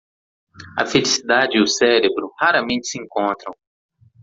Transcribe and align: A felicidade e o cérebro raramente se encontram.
A 0.79 0.83
felicidade 0.83 1.57
e 1.57 1.61
o 1.61 1.67
cérebro 1.67 2.33
raramente 2.39 2.87
se 2.87 2.97
encontram. 2.99 3.53